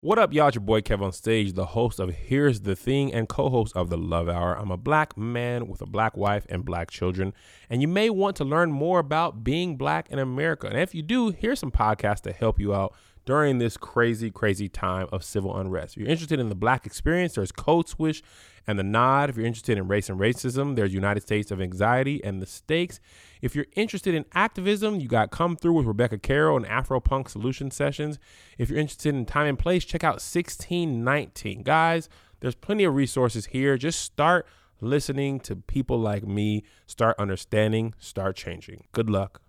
[0.00, 0.46] What up, y'all?
[0.46, 3.76] It's your boy Kev on stage, the host of Here's the Thing and co host
[3.76, 4.56] of The Love Hour.
[4.56, 7.34] I'm a black man with a black wife and black children,
[7.68, 10.68] and you may want to learn more about being black in America.
[10.68, 12.94] And if you do, here's some podcasts to help you out
[13.28, 15.94] during this crazy, crazy time of civil unrest.
[15.94, 18.22] If you're interested in the black experience, there's Code Switch
[18.66, 19.28] and The Nod.
[19.28, 23.00] If you're interested in race and racism, there's United States of Anxiety and The Stakes.
[23.42, 27.28] If you're interested in activism, you got Come Through with Rebecca Carroll and Afro Punk
[27.28, 28.18] Solution Sessions.
[28.56, 31.64] If you're interested in time and place, check out 1619.
[31.64, 32.08] Guys,
[32.40, 33.76] there's plenty of resources here.
[33.76, 34.46] Just start
[34.80, 38.84] listening to people like me, start understanding, start changing.
[38.92, 39.42] Good luck.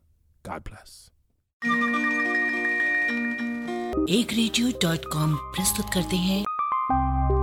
[0.43, 1.11] God bless.
[4.09, 6.45] एक radio dot com प्रस्तुत करते हैं।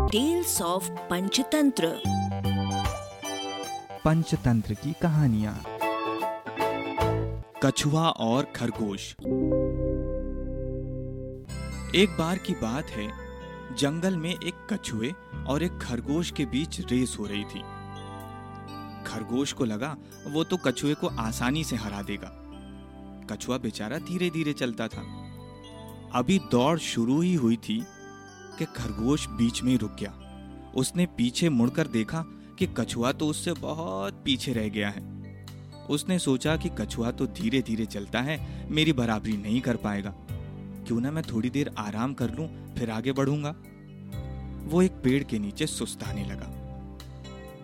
[0.08, 2.02] Tales of Panchatantra
[4.04, 5.64] Panchatantra की कहानियाँ।
[7.62, 9.12] कछुआ और खरगोश।
[11.94, 13.08] एक बार की बात है
[13.76, 15.12] जंगल में एक कछुए
[15.48, 17.60] और एक खरगोश के बीच रेस हो रही थी।
[19.06, 19.96] खरगोश को लगा
[20.26, 22.32] वो तो कछुए को आसानी से हरा देगा।
[23.30, 25.25] कछुआ बेचारा धीरे धीरे चलता था।
[26.16, 27.78] अभी दौड़ शुरू ही हुई थी
[28.58, 30.12] कि खरगोश बीच में रुक गया।
[30.76, 32.22] उसने पीछे मुड़कर देखा
[32.58, 35.02] कि कछुआ तो उससे बहुत पीछे रह गया है।
[35.90, 38.38] उसने सोचा कि कछुआ तो धीरे धीरे चलता है,
[38.70, 40.14] मेरी बराबरी नहीं कर पाएगा।
[40.86, 43.54] क्यों ना मैं थोड़ी देर आराम कर लूँ, फिर आगे बढ़ूँगा।
[44.70, 46.52] वो एक पेड़ के नीचे सुस्ताने लगा।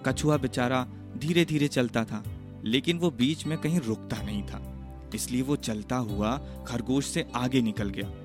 [0.06, 0.86] कछुआ बेचारा
[1.16, 2.24] धीरे धीरे चलता था,
[2.64, 4.68] लेकिन वो बीच में कहीं रुकता नहीं था।
[5.14, 6.36] इसलिए वो चलता हुआ
[6.68, 8.18] खरगोश से आगे निकल गया।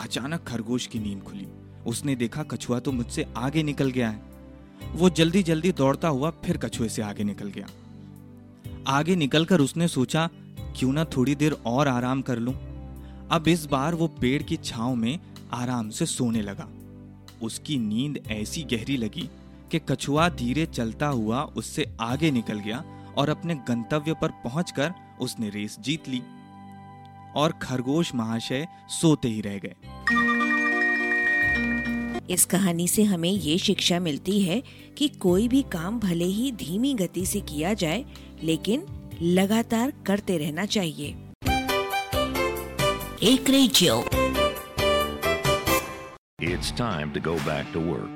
[0.00, 1.46] अचानक खरगोश की नींद खुली।
[1.86, 4.22] उसने देखा कछुआ तो मुझसे आगे निकल गया है।
[4.94, 7.66] वो जल्दी जल्दी दौड़ता हुआ फिर कछुए से आगे निकल गया।
[8.88, 10.28] आगे निकलकर उसने सोचा,
[10.78, 12.54] क्यों ना थोड़ी देर और आराम कर लूँ?
[13.30, 15.18] अब इस बार वो पेड़ की छाव में
[15.52, 16.68] आराम से सोने लगा।
[17.42, 19.28] उसकी नींद ऐसी गहरी लगी
[19.70, 22.84] कि कछुआ धीरे चलता हुआ उससे आगे निकल गया
[23.18, 26.22] और अपने गंतव्य पर पहुंचकर उसने रेस जीत ली।
[27.34, 29.74] और खरगोश महाशय सोते ही रह गए।
[32.30, 34.62] इस कहानी से हमें ये शिक्षा मिलती है
[34.98, 38.04] कि कोई भी काम भले ही धीमी गति से किया जाए
[38.42, 38.86] लेकिन
[39.22, 41.14] लगातार करते रहना चाहिए।
[43.22, 44.04] एक radio
[46.42, 48.15] It's time to go back to work.